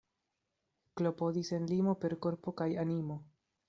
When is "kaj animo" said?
2.63-3.25